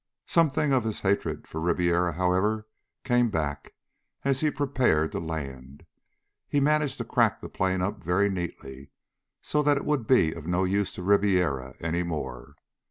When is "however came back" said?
2.13-3.75